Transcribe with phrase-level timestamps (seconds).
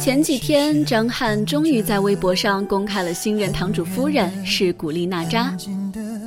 [0.00, 5.56] 前几天，张翰终于在微博上公开了新任堂主夫人是古力娜扎，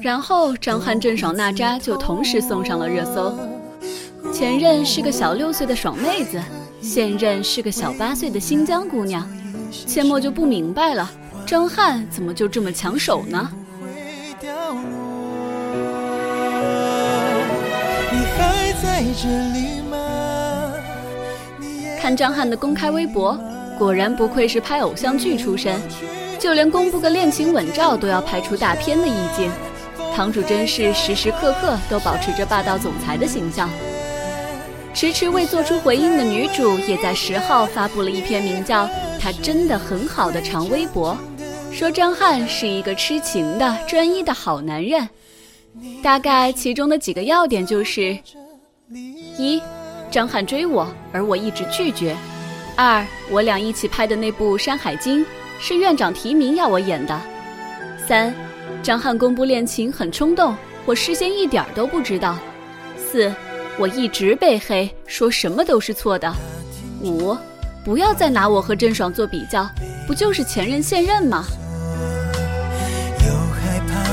[0.02, 3.38] 然后张翰、郑爽、娜扎就同时送上了热搜。
[4.34, 6.41] 前任是个小六岁的爽妹子，
[6.81, 9.30] 现任是个小八岁的新疆姑娘，
[9.86, 11.12] 阡陌就不明白了，
[11.45, 13.52] 张翰怎么就这么抢手呢？
[14.39, 14.48] 你
[18.38, 19.80] 还在这里？
[22.02, 23.40] 看张翰的公开微博，
[23.78, 25.80] 果然不愧是拍偶像剧出身，
[26.40, 29.52] 就连公布个恋情吻照都要拍出大片的意境。
[30.16, 33.70] 堂主真是时时刻刻都保持着霸道总裁的形象。
[34.95, 38.88] 迟迟未做出回应的女主也在十号发布了一篇名叫
[39.20, 41.16] 《他真的很好》的长微博，
[41.72, 45.08] 说张翰是一个痴情的专一的好男人。
[46.02, 48.18] 大概其中的几个要点就是：
[49.38, 49.62] 一。
[50.12, 52.14] 张翰追我，而我一直拒绝。
[52.76, 55.23] 二，我俩一起拍的那部《山海经》
[55.58, 57.18] 是院长提名要我演的。
[58.06, 58.34] 三，
[58.84, 60.53] 张翰公布恋情很冲动，
[60.86, 62.38] 我事先一点都不知道。
[62.98, 63.34] 四，
[63.78, 66.30] 我一直被黑，说什么都是错的。
[67.02, 67.36] 五，
[67.86, 69.66] 不要再拿我和郑爽做比较，
[70.06, 71.46] 不就是前任现任吗？
[73.25, 74.03] 又害怕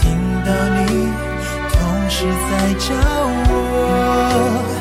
[0.00, 0.10] 听
[0.44, 0.52] 到
[0.84, 1.06] 你
[1.72, 2.92] 同时在找
[3.52, 4.71] 我。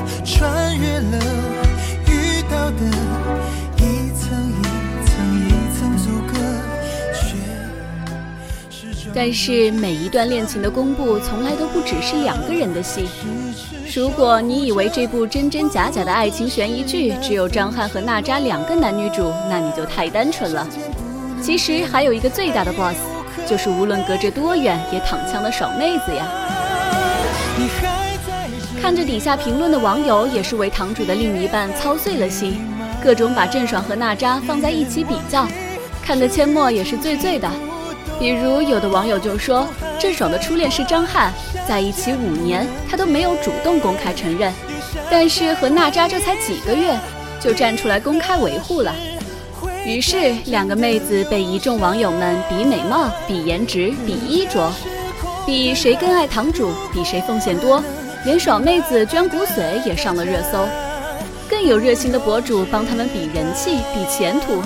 [9.24, 13.08] 但是每一段恋情的公布，从来都不只是两个人的戏。
[13.96, 20.68] 如果你以为这部真真假假的爱情悬疑剧只有张翰和娜扎两个男女主，那你就太单纯了。
[21.40, 22.98] 其实还有一个最大的 boss，
[23.48, 26.28] 就是无论隔着多远也躺枪的爽妹子呀。
[28.82, 32.60] 看着底下评论的网友，也是为堂主的另一半操碎了心，
[33.04, 35.46] 各种把郑爽和娜扎放在一起比较，
[36.02, 37.48] 看得阡陌也是醉醉的。
[38.22, 39.68] 比如有的网友就说，
[40.00, 41.34] 郑爽的初恋是张翰，
[41.68, 44.54] 在一起五年，他都没有主动公开承认，
[45.10, 46.96] 但是和娜扎这才几个月，
[47.40, 48.94] 就站出来公开维护了。
[49.88, 54.72] 于是两个妹子被一众网友们比美貌、比颜值、比衣着，
[55.44, 57.84] 比谁更爱堂主，比谁奉献多。
[58.24, 60.68] 连爽妹子捐骨髓也上了热搜，
[61.50, 64.62] 更有热心的博主帮他们比人气、比前途，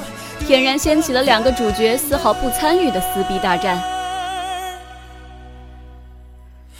[0.48, 3.82] 俨然掀起了两个主角丝毫不参与的撕逼大战。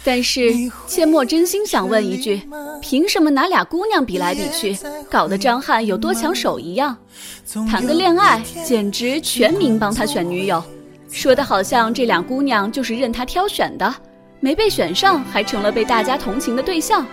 [0.04, 0.52] 但是
[0.86, 2.40] 阡陌真心想问一句：
[2.80, 4.78] 凭什么拿俩姑娘比来比去，
[5.10, 6.96] 搞得张翰有多抢手一样？
[7.68, 10.62] 谈个恋爱简直全民帮他选女友，
[11.10, 13.92] 说的好像这俩姑娘就是任他挑选的。
[14.38, 17.04] 没被选上，还成了被大家同情的对象。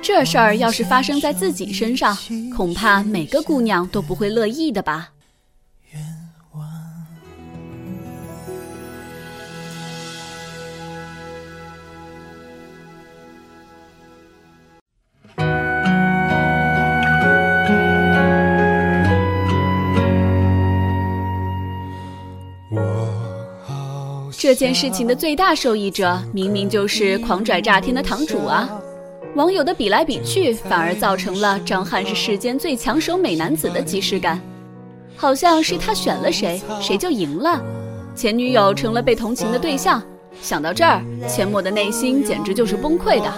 [0.00, 2.16] 这事儿要是发生在自己身上，
[2.56, 5.08] 恐怕每个姑娘都不会乐意的吧。
[24.42, 28.68] 这件事情的最大受益者，明明就是狂拽炸天的堂主啊！
[29.36, 34.40] 网友的比来比去，反而造成了张翰是世间最抢手美男子的即视感，
[35.14, 37.62] 好像是他选了谁，谁就赢了，
[38.16, 40.02] 前女友成了被同情的对象。
[40.40, 43.32] 想到这儿，阡陌的内心简直就是崩溃的。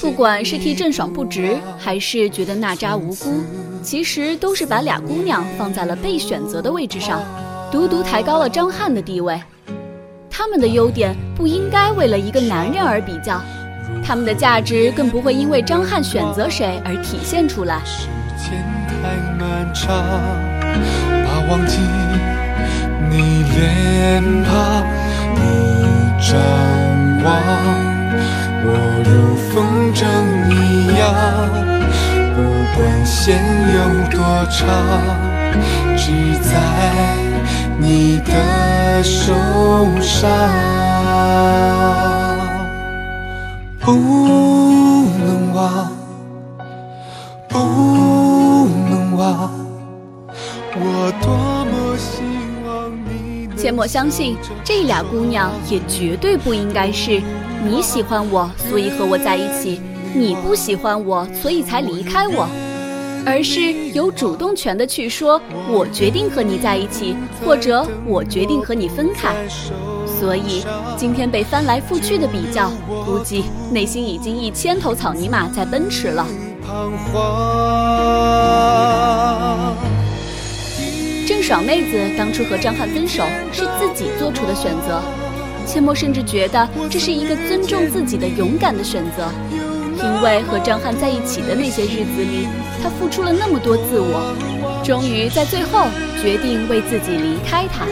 [0.00, 3.42] 不管是替郑爽不值，还是觉得娜扎无辜，
[3.82, 7.20] 其实都是把俩姑娘放在了被选择的位置上。
[7.72, 9.42] 独独抬高了张翰的地位，
[10.30, 13.40] 他们的优点不应该为了一个男人而比较，
[14.04, 17.80] 他们的价值更不会因为张翰选择谁而体现出来。
[17.82, 19.88] 时间太漫长，
[21.24, 21.78] 怕忘记
[23.08, 24.84] 你脸庞，
[25.34, 25.40] 你
[26.20, 26.38] 张
[27.24, 27.32] 望，
[28.66, 28.68] 我
[29.08, 29.54] 如风
[29.94, 30.04] 筝
[30.52, 31.08] 一样，
[32.36, 32.38] 不
[32.76, 33.40] 管线
[33.72, 33.78] 有
[34.10, 34.20] 多
[34.50, 34.60] 长，
[35.96, 37.31] 只在。
[37.84, 39.34] 你的手
[40.00, 40.30] 上
[43.80, 43.90] 不
[45.18, 45.92] 能忘，
[47.48, 47.58] 不
[48.88, 49.50] 能忘。
[50.74, 52.22] 我多么希
[52.64, 53.48] 望你。
[53.56, 57.20] 阡陌相信，这俩姑娘也绝对不应该是
[57.64, 59.80] 你喜欢我，所以和我在一起；
[60.14, 62.48] 你不喜欢我，所以才离开我。
[63.24, 69.34] 而是有主动权的去说，我决定和你在一起，或者我决定和你分开。
[70.06, 70.64] 所以
[70.96, 72.70] 今天被翻来覆去的比较，
[73.04, 76.26] 估计内心已经一千头草泥马在奔驰了。
[81.26, 85.00] 郑爽妹子当初和张翰分手是自己做出的选择，
[85.66, 89.28] 阡陌甚至觉得这是一个尊重自己的勇敢的选择，
[89.96, 92.46] 因为和张翰在一起的那些日子里，
[92.82, 94.34] 她付出了那么多自我，
[94.84, 95.86] 终于在最后
[96.20, 97.86] 决定为自己离开他。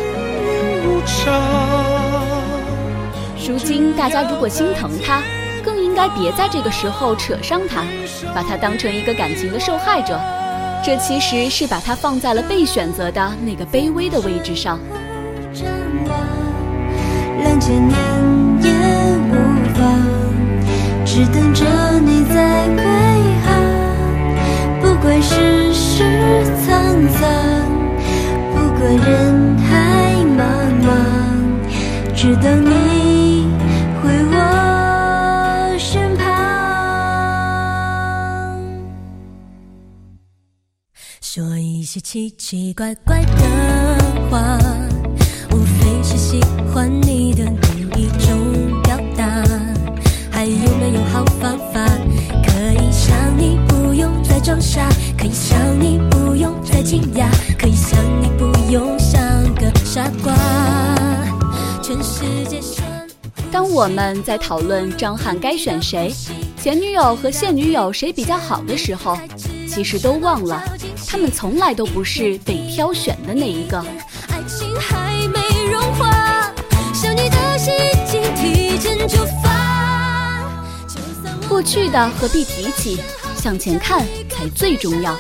[3.46, 5.22] 如今大家如果心疼他，
[5.64, 7.82] 更应该别在这个时候扯上他，
[8.34, 10.18] 把他当成一个感情的受害者。
[10.84, 14.78] 这其实是把他放在了被选择的那个卑微的位置上。
[17.42, 17.98] 两千年
[18.62, 18.70] 也
[19.28, 19.34] 无
[19.74, 20.00] 妨，
[21.04, 21.64] 只等着
[41.32, 43.98] 说一些奇奇怪怪的
[44.28, 44.58] 话，
[45.52, 46.40] 无非是喜
[46.74, 49.24] 欢你的另一种表达。
[50.28, 51.86] 还有没有好方法，
[52.44, 59.22] 可以想你不用再装傻，可以想你不用再惊讶，可以想你不用像
[59.54, 60.34] 个傻瓜。
[61.80, 62.84] 全世界上，
[63.52, 66.12] 当我们在讨论张翰该选谁，
[66.60, 69.16] 前女友和现女友谁比较好的时候，
[69.72, 70.60] 其实都忘了。
[71.06, 73.82] 他们从来都不是被挑选的那一个。
[81.48, 83.00] 过去的何必提起，
[83.36, 85.16] 向前看才最重要。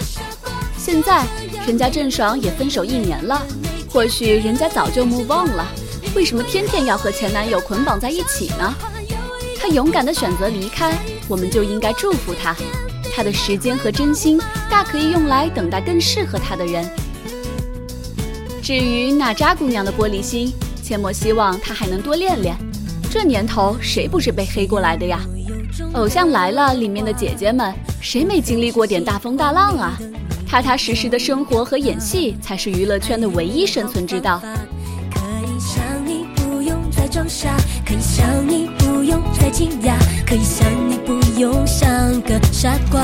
[0.76, 1.24] 现在
[1.66, 3.40] 人家郑爽也分手一年了，
[3.88, 5.66] 或许人家早就 move on 了，
[6.14, 8.74] 为什么天天要和前男友捆绑在一起呢？
[9.60, 10.98] 她勇敢的选择离开，
[11.28, 12.56] 我们就应该祝福她。
[13.20, 14.40] 他的时间和真心
[14.70, 16.82] 大可以用来等待更适合他的人。
[18.62, 20.50] 至于那渣姑娘的玻璃心，
[20.82, 22.56] 切莫希望她还能多练练。
[23.10, 25.20] 这年头谁不是被黑过来的呀？
[25.92, 29.98] 偶像来了里面的姐姐们，谁没经历过点大风大浪啊？
[30.48, 34.40] 踏踏实实的生活和演戏才是娱乐圈的唯一生存之道。
[35.12, 38.70] 可以想你不用再装傻，可以想你
[39.00, 41.88] 不用再惊讶，可以想你不用像
[42.20, 42.38] 个。
[42.52, 43.02] 傻瓜。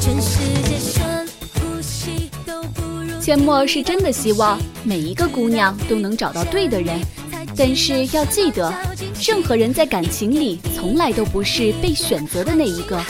[0.00, 1.24] 全世界深
[1.54, 3.12] 呼吸都不如。
[3.22, 7.00] 阡陌是真的希望每一个姑娘都能找到对的人，
[7.56, 8.74] 但是要记得，
[9.24, 13.00] 任何人在感情里从来都不是被选择的那一个。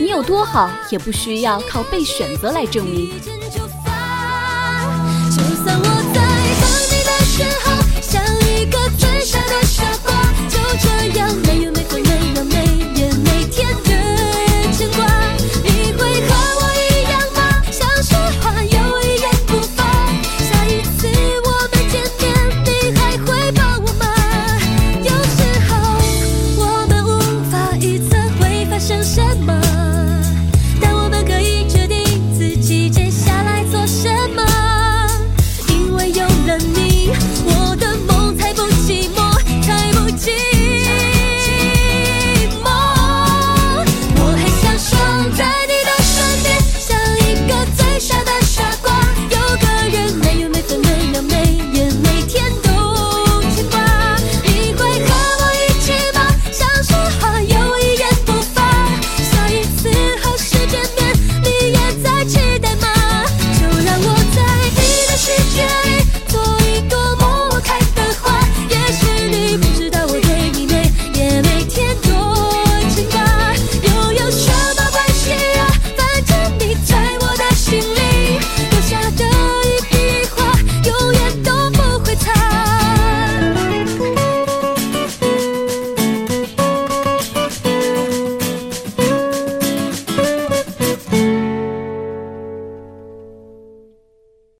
[0.00, 3.10] 你有多好，也不需要靠被选择来证明。
[5.30, 6.13] 就算我